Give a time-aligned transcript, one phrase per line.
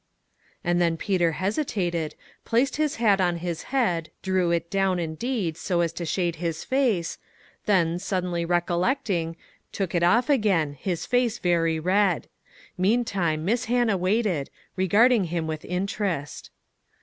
[0.63, 5.83] And then Peter hesitated, placed his hat on his head, drew it down, indeed, so
[5.83, 7.19] aa to shade his face,
[7.67, 9.37] then, suddenly recollecting,
[9.71, 12.27] took it off again, his face very red.
[12.79, 16.49] Meantime, Miss Hannah waited, regarding him with interest.